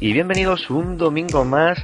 [0.00, 1.78] Y bienvenidos un domingo más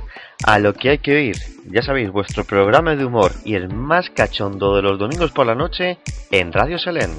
[0.44, 1.36] a Lo que hay que oír.
[1.70, 5.54] Ya sabéis, vuestro programa de humor y el más cachondo de los domingos por la
[5.54, 5.96] noche
[6.30, 7.10] en Radio Selén.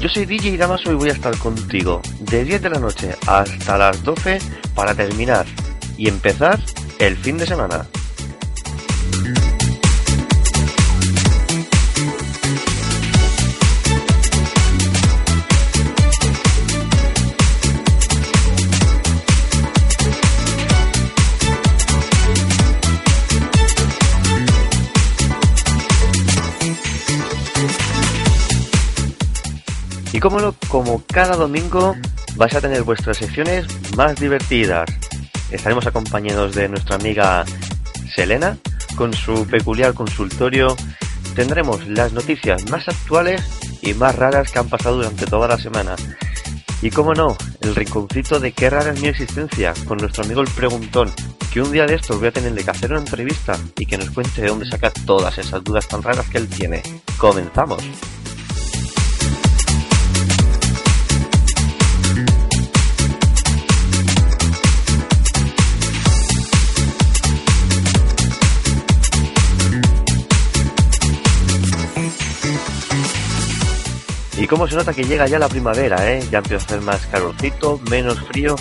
[0.00, 3.76] Yo soy DJ Damaso y voy a estar contigo de 10 de la noche hasta
[3.76, 4.38] las 12
[4.74, 5.44] para terminar
[5.98, 6.58] y empezar
[6.98, 7.86] el fin de semana.
[30.24, 31.94] Como, como cada domingo
[32.36, 34.88] vais a tener vuestras secciones más divertidas.
[35.50, 37.44] Estaremos acompañados de nuestra amiga
[38.14, 38.56] Selena
[38.96, 40.74] con su peculiar consultorio.
[41.34, 43.42] Tendremos las noticias más actuales
[43.82, 45.94] y más raras que han pasado durante toda la semana.
[46.80, 50.48] Y como no, el rinconcito de qué rara es mi existencia con nuestro amigo el
[50.48, 51.12] preguntón,
[51.52, 54.08] que un día de estos voy a tenerle que hacer una entrevista y que nos
[54.08, 56.82] cuente de dónde saca todas esas dudas tan raras que él tiene.
[57.18, 57.84] Comenzamos.
[74.36, 76.26] Y cómo se nota que llega ya la primavera, ¿eh?
[76.30, 78.56] Ya empieza a hacer más calorcito, menos frío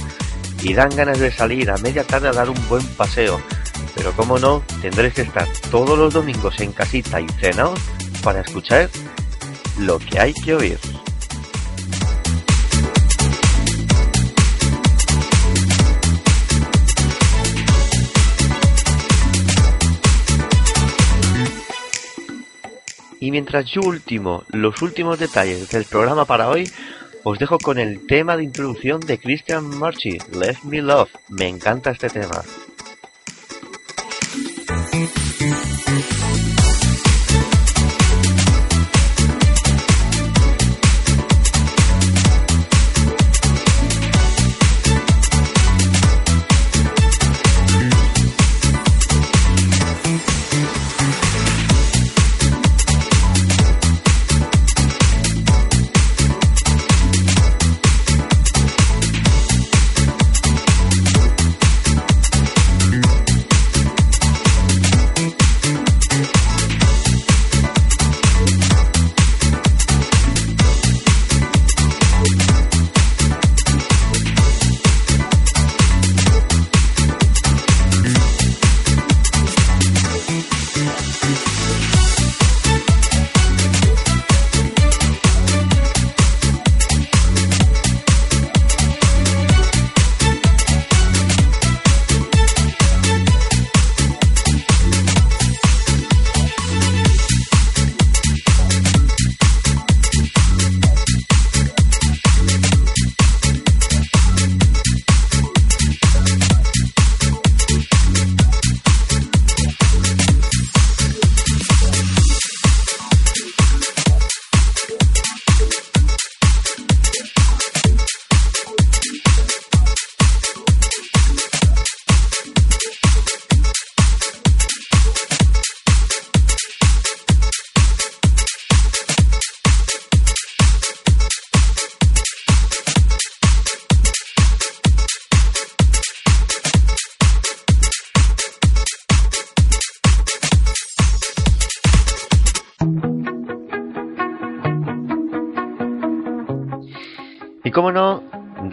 [0.62, 3.42] y dan ganas de salir a media tarde a dar un buen paseo.
[3.96, 7.80] Pero como no, tendréis que estar todos los domingos en casita y cenaos
[8.24, 8.90] para escuchar
[9.80, 10.80] lo que hay que oír.
[23.24, 26.70] Y mientras yo último los últimos detalles del programa para hoy,
[27.24, 31.10] os dejo con el tema de introducción de Christian Marchi, Let Me Love.
[31.30, 32.44] Me encanta este tema.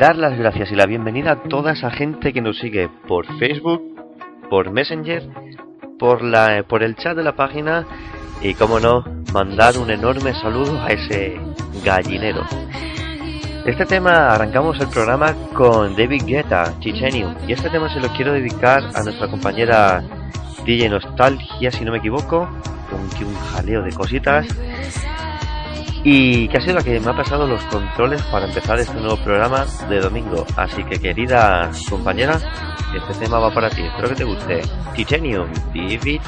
[0.01, 3.83] Dar las gracias y la bienvenida a toda esa gente que nos sigue por Facebook,
[4.49, 5.29] por Messenger,
[5.99, 7.87] por, la, por el chat de la página
[8.41, 9.05] y cómo no,
[9.35, 11.39] mandar un enorme saludo a ese
[11.85, 12.47] gallinero.
[13.67, 18.33] Este tema arrancamos el programa con David Guetta, Chichenium, y este tema se lo quiero
[18.33, 20.03] dedicar a nuestra compañera
[20.65, 22.49] DJ Nostalgia, si no me equivoco,
[22.89, 24.47] con un jaleo de cositas,
[26.05, 29.17] y que ha sido la que me ha pasado los controles para empezar este nuevo
[29.19, 30.45] programa de domingo.
[30.57, 32.39] Así que querida compañera,
[32.95, 34.63] este tema va para ti, espero que te guste.
[34.95, 36.21] Titanium, David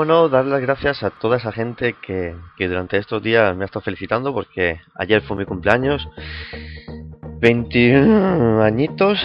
[0.00, 3.82] cómo dar las gracias a toda esa gente que, durante estos días me ha estado
[3.82, 6.08] felicitando porque ayer fue mi cumpleaños.
[7.38, 9.18] 21 añitos,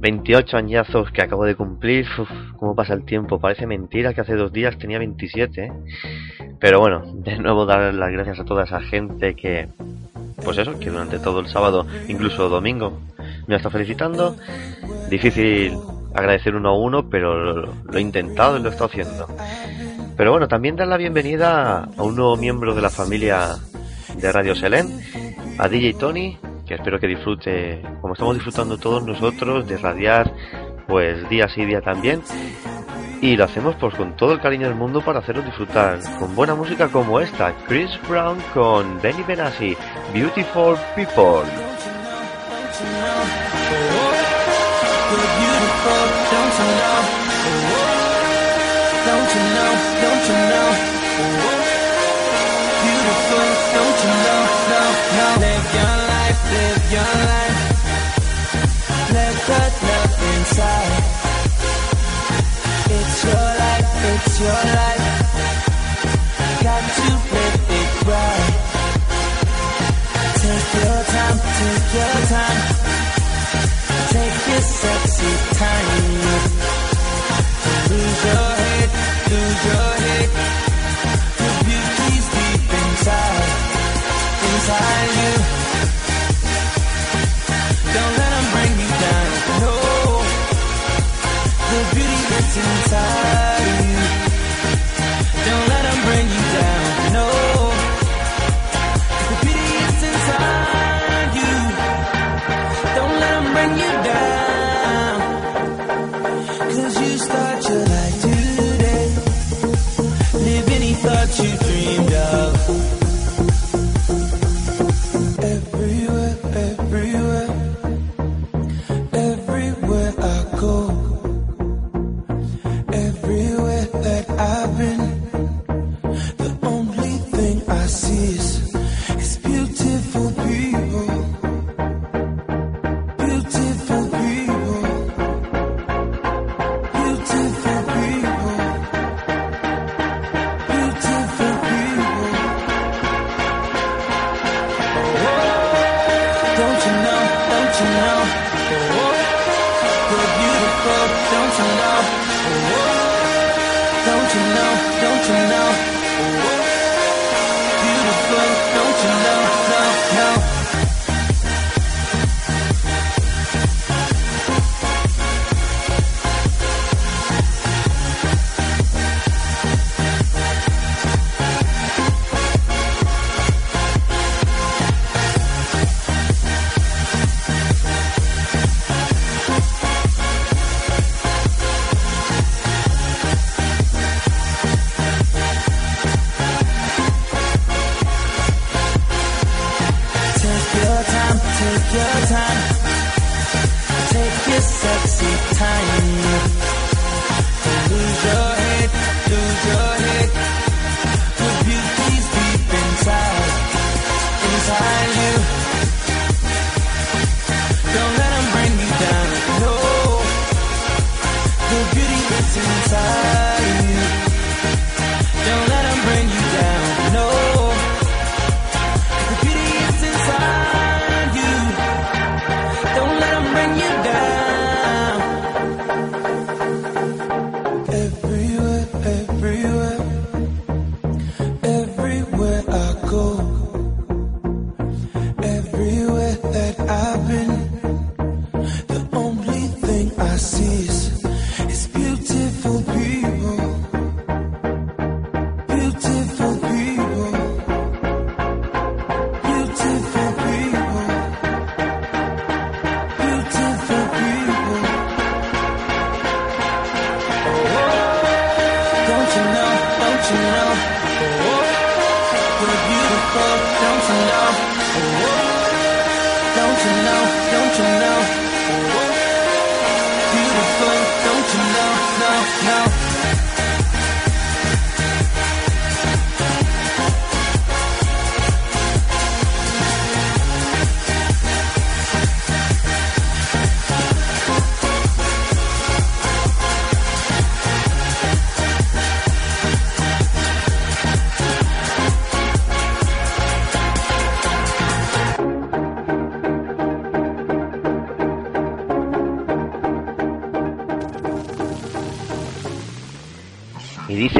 [0.00, 2.06] 28 añazos que acabo de cumplir.
[2.18, 5.64] Uf, cómo pasa el tiempo, parece mentira que hace dos días tenía 27.
[5.64, 5.72] ¿eh?
[6.58, 9.68] Pero bueno, de nuevo dar las gracias a toda esa gente que,
[10.44, 12.98] pues eso, que durante todo el sábado, incluso domingo,
[13.46, 14.34] me ha estado felicitando.
[15.08, 15.78] Difícil
[16.12, 19.28] agradecer uno a uno, pero lo he intentado y lo he estado haciendo.
[20.16, 23.56] Pero bueno, también dar la bienvenida a un nuevo miembro de la familia
[24.16, 24.98] de Radio Selén,
[25.58, 30.32] a DJ Tony, que espero que disfrute, como estamos disfrutando todos nosotros, de radiar
[30.86, 32.22] pues día sí día también.
[33.20, 36.54] Y lo hacemos pues con todo el cariño del mundo para haceros disfrutar con buena
[36.54, 39.76] música como esta, Chris Brown con Benny Benassi,
[40.14, 41.75] Beautiful People.
[50.02, 50.68] Don't you know?
[52.82, 54.82] Beautiful, don't you know, no,
[55.16, 55.26] no.
[55.44, 57.60] Live your life, live your life.
[59.14, 61.04] Let love inside.
[62.96, 64.95] It's your life, it's your life.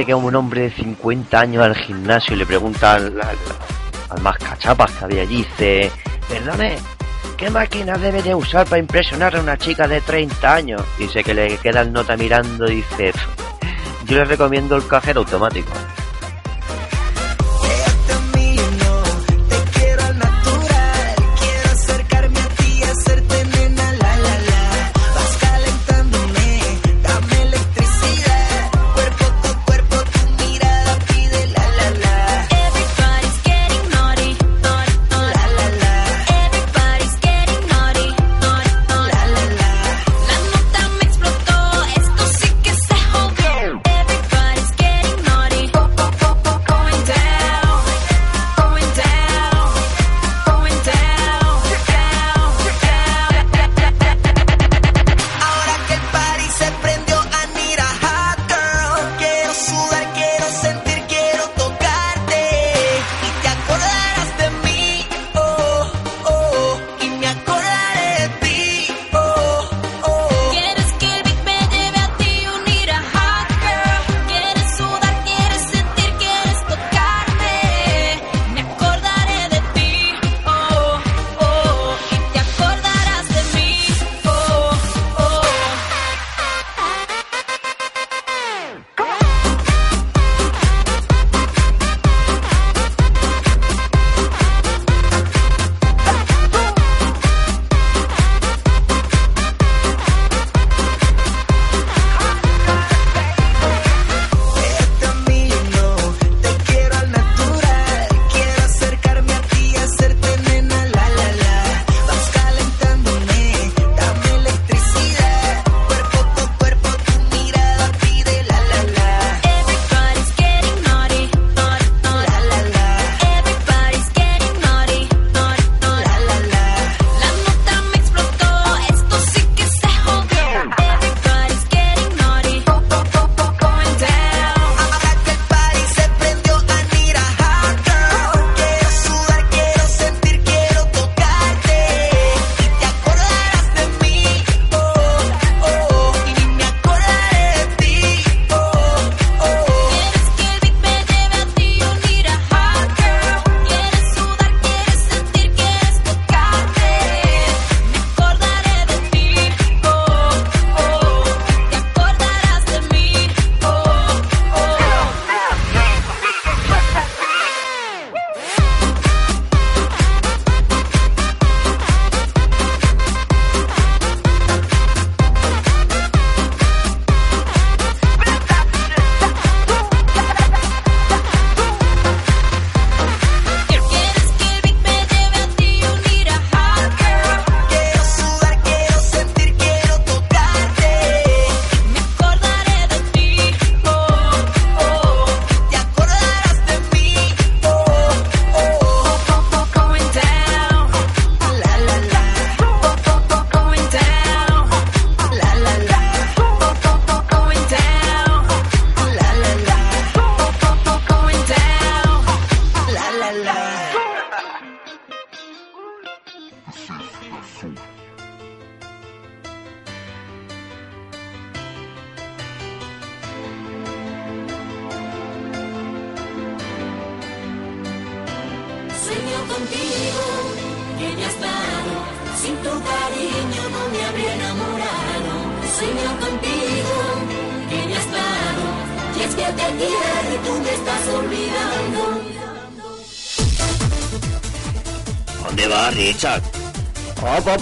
[0.06, 3.36] llega un hombre de 50 años al gimnasio y le pregunta al, al,
[4.10, 5.90] al más cachapas que había allí, dice,
[6.28, 6.78] perdone,
[7.36, 10.82] ¿qué máquina debe de usar para impresionar a una chica de 30 años?
[10.96, 13.12] Dice que le queda el nota mirando y dice,
[14.04, 15.72] yo le recomiendo el cajero automático.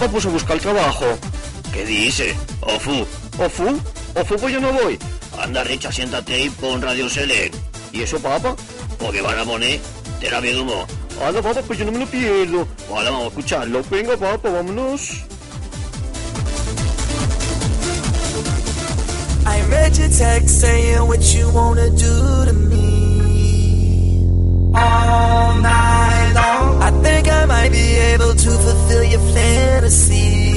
[0.04, 1.06] Ojo a buscar trabajo.
[1.72, 2.36] ¿Qué dice?
[2.60, 3.06] Ofu.
[3.38, 3.80] ¿Ofu?
[4.14, 4.98] ¿Ofu pues yo no voy?
[5.42, 7.54] Anda, Richa, siéntate y pon Radio Select.
[7.90, 8.54] ¿Y eso, papá?
[8.98, 9.80] Porque van a poner
[10.20, 10.86] terapia de humo.
[11.22, 12.68] Hala, papá, pues yo no me lo pierdo.
[12.90, 13.82] ahora vamos a escucharlo.
[13.90, 15.24] Venga, papá, vámonos.
[19.46, 24.26] I read your text saying what you wanna do to me
[24.74, 25.93] all night.
[27.64, 30.53] might be able to fulfill your fantasy.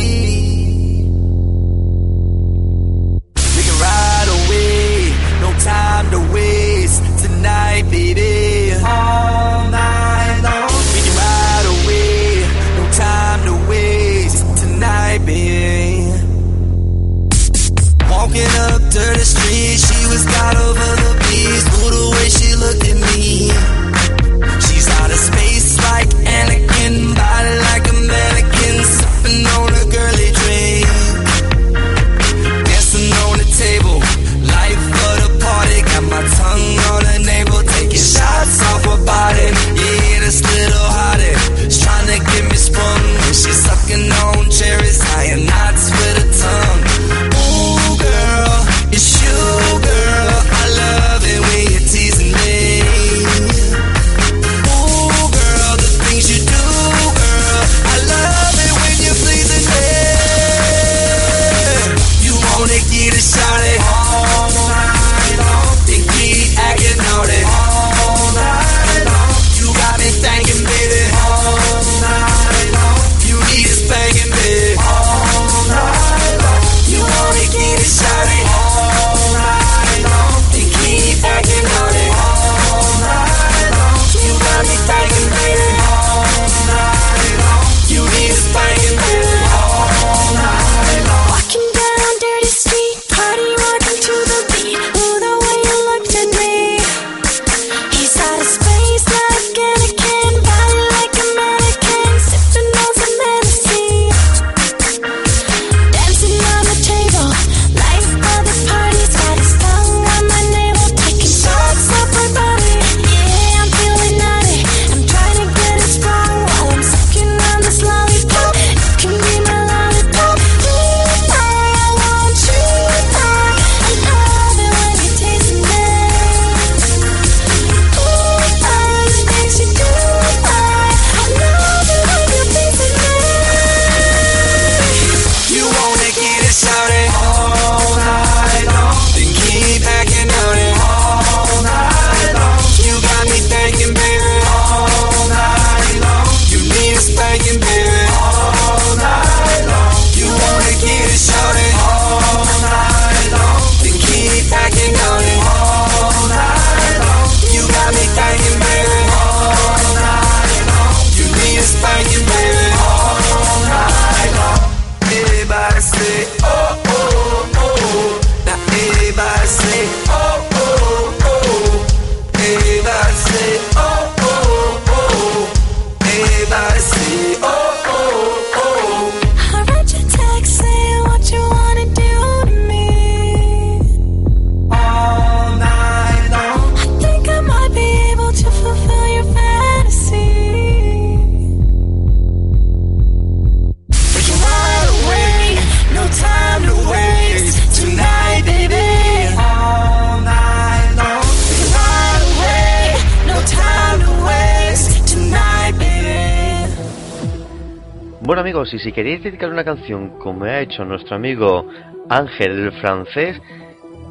[208.67, 211.67] amigos, y si queréis dedicar una canción como ha hecho nuestro amigo
[212.10, 213.39] Ángel el francés,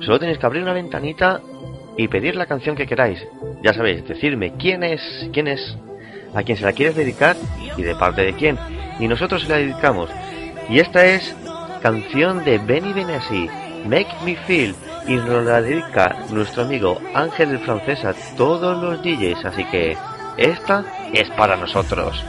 [0.01, 1.41] solo tenéis que abrir una ventanita
[1.97, 3.19] y pedir la canción que queráis.
[3.63, 5.01] Ya sabéis, decirme quién es,
[5.33, 5.77] quién es,
[6.35, 7.37] a quién se la quieres dedicar
[7.77, 8.59] y de parte de quién.
[8.99, 10.11] Y nosotros se la dedicamos.
[10.69, 11.35] Y esta es
[11.83, 13.49] canción de Benny Benassi,
[13.87, 14.75] Make Me Feel,
[15.07, 19.97] y nos la dedica nuestro amigo Ángel el francés a todos los DJs, así que
[20.37, 22.25] esta es para nosotros.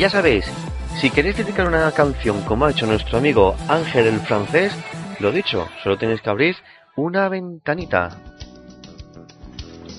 [0.00, 0.46] Ya sabéis,
[0.98, 4.72] si queréis dedicar una canción como ha hecho nuestro amigo Ángel el francés,
[5.18, 6.56] lo dicho, solo tenéis que abrir
[6.96, 8.08] una ventanita.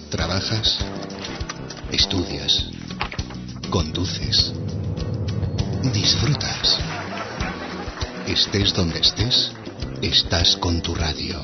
[0.10, 0.84] Trabajas,
[1.92, 2.72] estudias,
[3.70, 4.56] conduces,
[5.94, 6.80] disfrutas.
[8.26, 9.54] Estés donde estés,
[10.02, 11.38] estás con tu radio.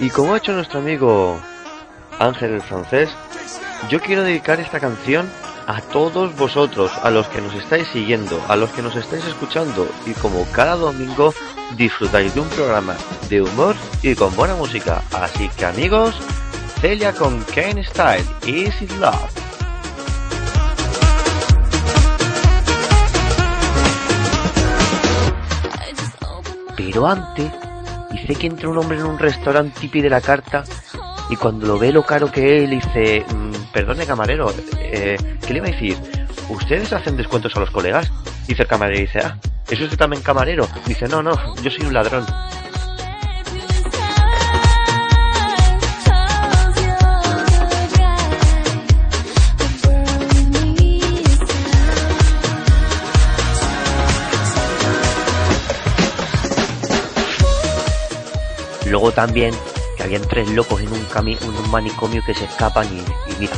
[0.00, 1.38] Y como ha hecho nuestro amigo
[2.18, 3.10] Ángel el francés,
[3.90, 5.28] yo quiero dedicar esta canción
[5.66, 9.86] a todos vosotros, a los que nos estáis siguiendo, a los que nos estáis escuchando
[10.06, 11.34] y como cada domingo
[11.76, 12.96] disfrutáis de un programa
[13.28, 15.02] de humor y con buena música.
[15.12, 16.18] Así que amigos,
[16.80, 19.30] Celia con Kane Style, Easy Love.
[26.74, 27.52] Pero antes,
[28.20, 30.64] dice que entra un hombre en un restaurante y pide la carta
[31.30, 35.52] y cuando lo ve lo caro que es, le dice, "Mm, perdone camarero, eh, ¿qué
[35.52, 35.96] le iba a decir?
[36.48, 38.10] ¿Ustedes hacen descuentos a los colegas?
[38.46, 40.68] Dice el camarero y dice, ah, ¿es usted también camarero?
[40.86, 42.26] Dice, no, no, yo soy un ladrón.
[58.90, 59.54] Luego también
[59.96, 62.98] que habían tres locos en un, cami en un manicomio que se escapan y,
[63.32, 63.56] y mira,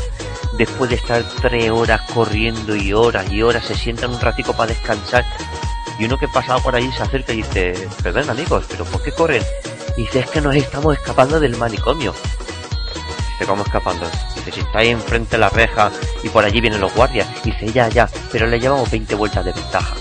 [0.59, 4.73] después de estar tres horas corriendo y horas y horas se sientan un ratico para
[4.73, 5.25] descansar
[5.99, 9.12] y uno que pasaba por ahí se acerca y dice, perdón amigos, pero ¿por qué
[9.12, 9.42] corren?
[9.97, 12.12] Y dice, es que nos estamos escapando del manicomio.
[12.12, 14.07] Dice, ¿cómo escapando?
[14.35, 15.90] Dice, si estáis enfrente de la reja
[16.23, 17.29] y por allí vienen los guardias.
[17.45, 19.95] Dice, ya, ya, pero le llevamos 20 vueltas de ventaja.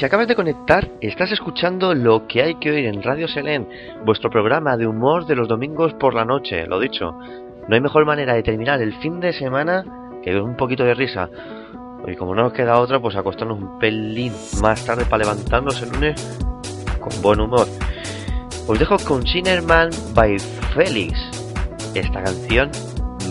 [0.00, 3.68] Si acabas de conectar, estás escuchando lo que hay que oír en Radio Selén,
[4.02, 7.12] vuestro programa de humor de los domingos por la noche, lo dicho.
[7.68, 9.84] No hay mejor manera de terminar el fin de semana
[10.22, 11.28] que un poquito de risa.
[12.06, 14.32] Y como no nos queda otra, pues acostarnos un pelín
[14.62, 16.38] más tarde para levantarnos el lunes
[16.98, 17.66] con buen humor.
[18.68, 20.38] Os dejo con Sinnerman by
[20.74, 21.12] Felix.
[21.94, 22.70] Esta canción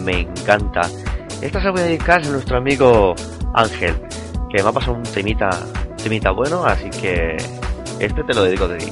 [0.03, 0.81] me encanta.
[1.41, 3.15] Esta se la voy a dedicar a nuestro amigo
[3.55, 3.95] Ángel,
[4.51, 5.49] que me ha pasado un temita,
[5.99, 7.37] temita bueno, así que
[7.99, 8.91] este te lo dedico de ti.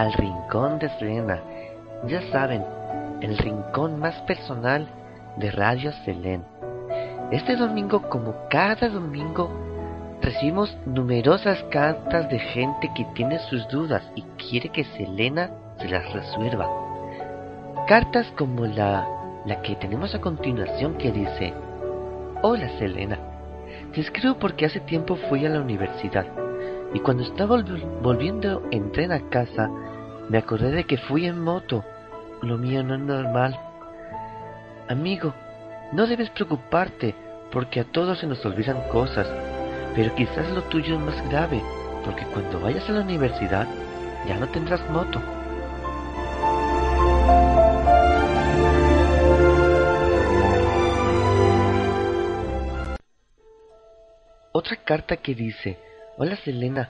[0.00, 1.40] Al Rincón de Selena.
[2.06, 2.64] Ya saben,
[3.20, 4.88] el rincón más personal
[5.36, 6.42] de Radio Selén.
[7.30, 9.50] Este domingo, como cada domingo,
[10.22, 16.10] recibimos numerosas cartas de gente que tiene sus dudas y quiere que Selena se las
[16.14, 16.66] resuelva.
[17.86, 19.06] Cartas como la,
[19.44, 21.52] la que tenemos a continuación que dice,
[22.40, 23.18] Hola Selena,
[23.92, 26.24] te escribo porque hace tiempo fui a la universidad
[26.94, 29.68] y cuando estaba volv- volviendo en tren a casa
[30.30, 31.84] me acordé de que fui en moto.
[32.40, 33.58] Lo mío no es normal.
[34.88, 35.34] Amigo,
[35.90, 37.16] no debes preocuparte
[37.50, 39.26] porque a todos se nos olvidan cosas,
[39.96, 41.60] pero quizás lo tuyo es más grave
[42.04, 43.66] porque cuando vayas a la universidad
[44.28, 45.20] ya no tendrás moto.
[54.52, 55.76] Otra carta que dice,
[56.18, 56.88] Hola Selena,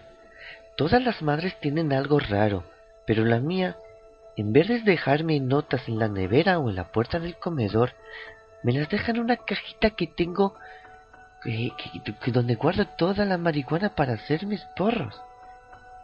[0.76, 2.64] todas las madres tienen algo raro,
[3.11, 3.77] pero la mía,
[4.37, 7.91] en vez de dejarme notas en la nevera o en la puerta del comedor,
[8.63, 10.55] me las deja en una cajita que tengo
[11.43, 11.73] que-
[12.21, 15.21] que donde guardo toda la marihuana para hacer mis porros.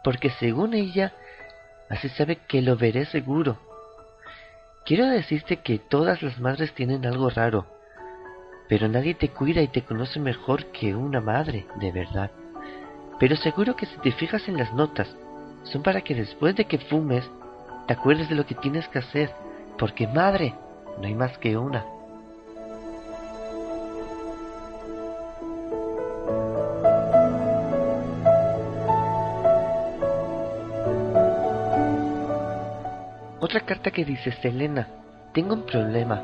[0.03, 1.13] Porque según ella,
[1.89, 3.57] así sabe que lo veré seguro.
[4.83, 7.67] Quiero decirte que todas las madres tienen algo raro,
[8.67, 12.31] pero nadie te cuida y te conoce mejor que una madre, de verdad.
[13.17, 15.15] Pero seguro que si te fijas en las notas,
[15.63, 17.29] son para que después de que fumes,
[17.87, 19.31] te acuerdes de lo que tienes que hacer,
[19.77, 20.53] porque madre,
[20.99, 21.85] no hay más que una.
[33.39, 34.87] Otra carta que dice, Selena,
[35.33, 36.21] tengo un problema.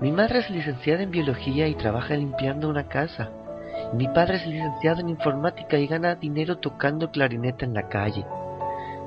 [0.00, 3.30] Mi madre es licenciada en biología y trabaja limpiando una casa.
[3.94, 8.24] Mi padre es licenciado en informática y gana dinero tocando clarineta en la calle.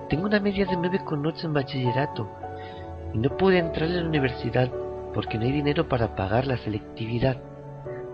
[0.10, 2.30] Tengo una media de 9,8 en bachillerato
[3.12, 4.70] y no pude entrar a la universidad
[5.16, 7.38] porque no hay dinero para pagar la selectividad.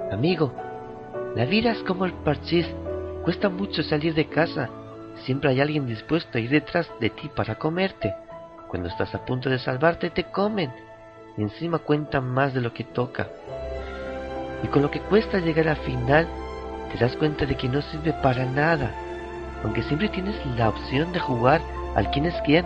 [0.10, 0.54] Amigo,
[1.36, 2.66] la vida es como el parchís,
[3.24, 4.70] cuesta mucho salir de casa.
[5.26, 8.16] Siempre hay alguien dispuesto a ir detrás de ti para comerte.
[8.70, 10.72] Cuando estás a punto de salvarte te comen
[11.38, 13.28] y encima cuentan más de lo que toca.
[14.64, 16.26] Y con lo que cuesta llegar al final,
[16.94, 18.92] te das cuenta de que no sirve para nada,
[19.62, 21.60] aunque siempre tienes la opción de jugar
[21.96, 22.66] al quién es quién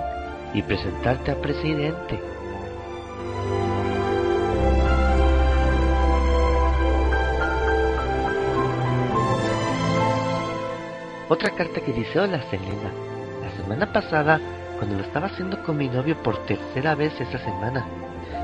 [0.54, 2.20] y presentarte a presidente.
[11.28, 12.92] Otra carta que dice, hola Selena,
[13.42, 14.40] la semana pasada,
[14.78, 17.86] cuando lo estaba haciendo con mi novio por tercera vez esa semana,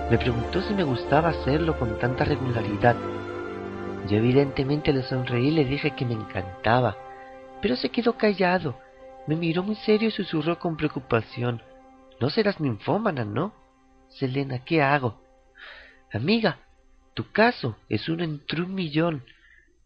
[0.10, 2.96] me preguntó si me gustaba hacerlo con tanta regularidad.
[4.10, 6.98] Yo evidentemente le sonreí y le dije que me encantaba,
[7.62, 8.76] pero se quedó callado.
[9.28, 11.62] Me miró muy serio y susurró con preocupación.
[12.20, 13.54] No serás ninfómana, ¿no?
[14.10, 15.22] Selena, ¿qué hago?
[16.12, 16.58] Amiga,
[17.14, 19.24] tu caso es uno entre un millón.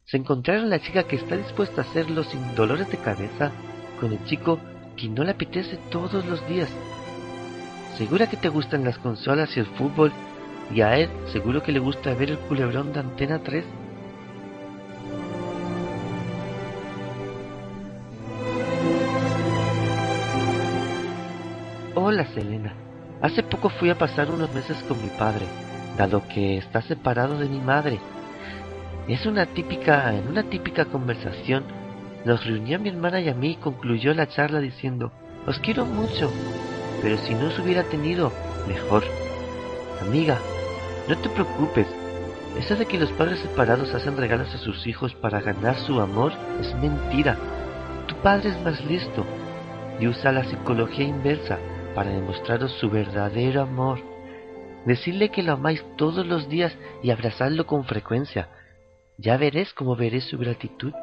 [0.05, 3.51] Se encontraron la chica que está dispuesta a hacerlo sin dolores de cabeza
[3.99, 4.59] con el chico
[4.95, 6.69] que no le apetece todos los días.
[7.97, 10.11] Segura que te gustan las consolas y el fútbol
[10.73, 13.63] y a él seguro que le gusta ver el culebrón de Antena 3.
[22.08, 22.72] Hola Selena,
[23.20, 25.47] hace poco fui a pasar unos meses con mi padre,
[25.97, 27.99] dado que está separado de mi madre.
[29.08, 31.64] Es una típica, en una típica conversación,
[32.24, 35.14] nos reunió a mi hermana y a mí y concluyó la charla diciendo,
[35.47, 36.32] os quiero mucho,
[37.01, 38.32] pero si no os hubiera tenido,
[38.68, 39.03] mejor.
[39.99, 40.38] Amiga,
[41.10, 41.88] no te preocupes,
[42.60, 46.34] eso de que los padres separados hacen regalos a sus hijos para ganar su amor
[46.62, 47.36] es mentira.
[48.06, 49.26] Tu padre es más listo
[49.99, 51.58] y usa la psicología inversa
[51.96, 54.00] para demostraros su verdadero amor.
[54.86, 58.50] Decirle que lo amáis todos los días y abrazarlo con frecuencia.
[59.18, 60.93] Ya veréis cómo veréis su gratitud.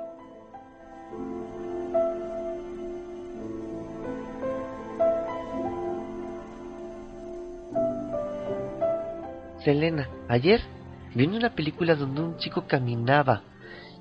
[9.65, 10.61] Selena, ayer
[11.15, 13.43] vi una película donde un chico caminaba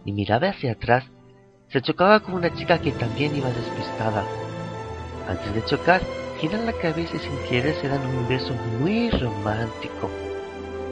[0.04, 1.06] y miraba hacia atrás.
[1.70, 4.26] Se chocaba con una chica que también iba despistada.
[5.28, 6.02] Antes de chocar,
[6.42, 10.10] giran la cabeza y sin querer se dan un beso muy romántico.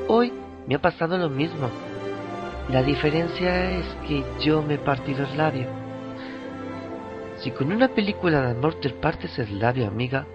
[0.08, 0.32] Hoy
[0.68, 1.72] me ha pasado lo mismo.
[2.70, 5.68] La diferencia es que yo me he partido el labio.
[7.40, 10.28] Si con una película de amor te partes el labio, amiga,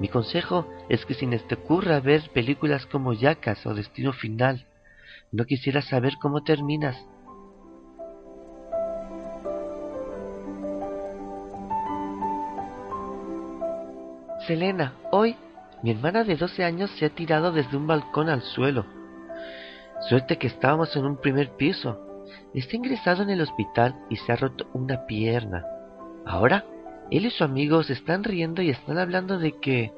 [0.00, 4.66] mi consejo es que si te ocurra ver películas como Yacas o Destino Final,
[5.30, 6.96] no quisiera saber cómo terminas.
[14.46, 15.34] Selena, hoy
[15.82, 18.86] mi hermana de 12 años se ha tirado desde un balcón al suelo.
[20.08, 22.00] Suerte que estábamos en un primer piso.
[22.54, 25.64] Está ingresado en el hospital y se ha roto una pierna.
[26.24, 26.64] Ahora,
[27.10, 29.92] él y su amigo se están riendo y están hablando de que,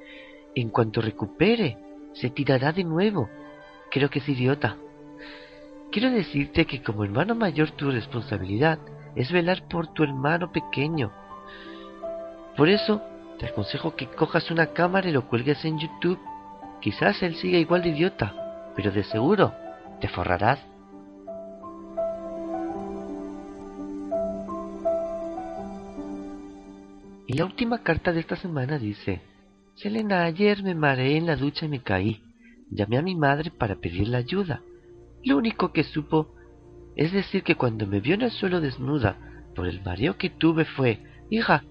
[0.54, 1.76] en cuanto recupere,
[2.14, 3.28] se tirará de nuevo.
[3.90, 4.76] Creo que es idiota.
[5.92, 8.78] Quiero decirte que como hermano mayor tu responsabilidad
[9.14, 11.12] es velar por tu hermano pequeño.
[12.56, 13.02] Por eso,
[13.38, 16.18] te aconsejo que cojas una cámara y lo cuelgues en YouTube.
[16.80, 19.52] Quizás él siga igual de idiota, pero de seguro
[20.00, 20.60] te forrarás.
[27.26, 29.20] Y la última carta de esta semana dice,
[29.74, 32.22] Selena, ayer me mareé en la ducha y me caí.
[32.70, 34.62] Llamé a mi madre para pedirle ayuda.
[35.24, 36.34] Lo único que supo
[36.96, 39.16] es decir que cuando me vio en el suelo desnuda
[39.54, 41.64] por el mareo que tuve fue, hija,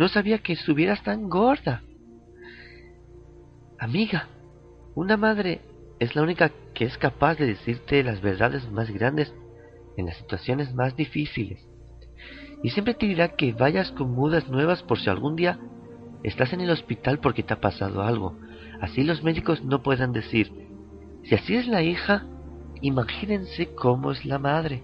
[0.00, 1.82] no sabía que estuvieras tan gorda.
[3.78, 4.28] Amiga,
[4.94, 5.60] una madre
[5.98, 9.30] es la única que es capaz de decirte las verdades más grandes
[9.98, 11.68] en las situaciones más difíciles.
[12.62, 15.58] Y siempre te dirá que vayas con mudas nuevas por si algún día
[16.22, 18.38] estás en el hospital porque te ha pasado algo.
[18.80, 20.50] Así los médicos no puedan decir,
[21.24, 22.24] si así es la hija,
[22.80, 24.82] imagínense cómo es la madre.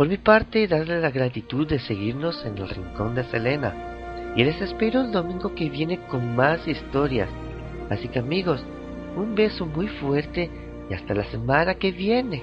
[0.00, 4.32] Por mi parte, darle la gratitud de seguirnos en el rincón de Selena.
[4.34, 7.28] Y les espero el domingo que viene con más historias.
[7.90, 8.64] Así que amigos,
[9.14, 10.48] un beso muy fuerte
[10.88, 12.42] y hasta la semana que viene.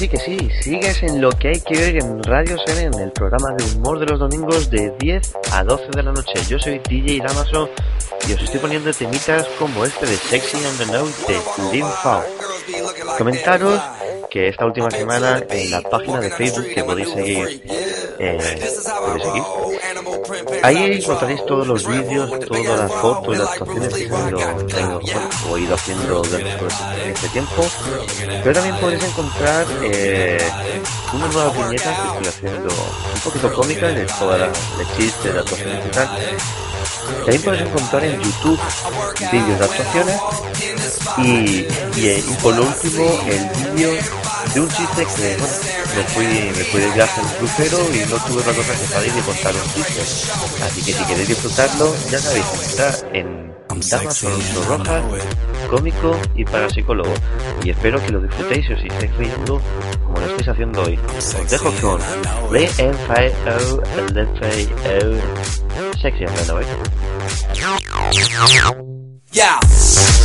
[0.00, 0.48] Sí, que sí.
[0.62, 4.06] Sigues en lo que hay que ver en Radio Seren, el programa de humor de
[4.06, 6.32] los domingos de 10 a 12 de la noche.
[6.48, 7.68] Yo soy DJ Damaso
[8.26, 12.24] y os estoy poniendo temitas como este de Sexy and the Note de Lim Fao.
[13.18, 13.78] Comentaros
[14.30, 17.62] que esta última semana en la página de Facebook que podéis seguir,
[18.20, 18.38] eh,
[19.06, 20.60] podéis seguir.
[20.62, 25.00] Ahí encontraréis todos los vídeos, todas las fotos las actuaciones que ido, he ido-
[25.50, 27.66] o ido haciendo dentro de este tiempo.
[28.42, 30.38] Pero también podréis encontrar eh,
[31.14, 32.74] unas nuevas viñetas que estoy haciendo
[33.14, 36.08] un poquito cómicas de todas las chistes, de actuaciones y tal.
[37.24, 38.60] También podéis encontrar en YouTube
[39.32, 40.20] vídeos de actuaciones
[41.18, 43.90] y, y, eh, y por último el vídeo
[44.54, 45.54] de un chiste que bueno,
[45.96, 48.86] me fui, me fui de viaje en un crucero y no tuve otra cosa que
[48.86, 50.00] salir y contar un chiste.
[50.64, 54.22] Así que si queréis disfrutarlo, ya sabéis, está en Damas
[54.66, 55.04] Rojas,
[55.70, 57.12] cómico y parapsicólogo.
[57.62, 59.60] Y espero que lo disfrutéis y os estéis riendo
[60.04, 60.98] como lo estáis haciendo hoy.
[61.16, 62.00] Os dejo con
[62.48, 64.68] Play and Fire O, el de Fire
[65.92, 66.66] O, sexy and Runaway.
[69.32, 69.60] Yeah,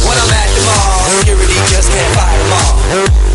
[0.01, 3.35] when I'm at the mall, security just can't fight them all.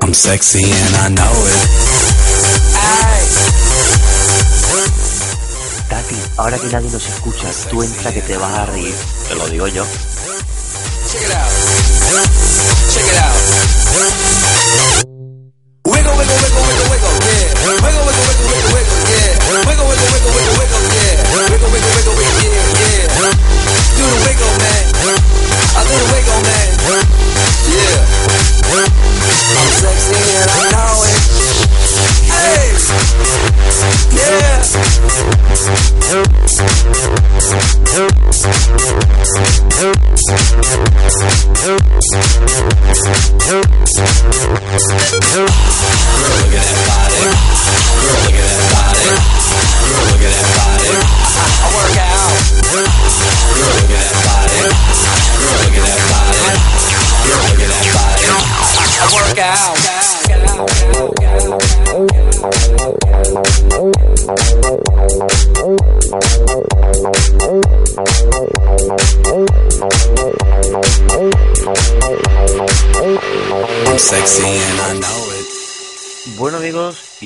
[0.00, 1.60] I'm sexy and I know it.
[5.88, 8.94] Tati, ahora que nadie nos escucha, tú entra que te vas a reír.
[9.28, 9.84] Te lo digo yo.
[11.10, 11.50] Check it out.
[12.92, 15.03] Check it out.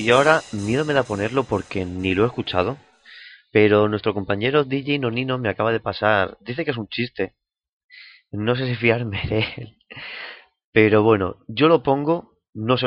[0.09, 2.79] Y ahora mídomela a ponerlo porque ni lo he escuchado.
[3.53, 6.39] Pero nuestro compañero DJ Nonino me acaba de pasar.
[6.41, 7.35] Dice que es un chiste.
[8.31, 9.77] No sé si fiarme de él.
[10.73, 12.87] Pero bueno, yo lo pongo, no se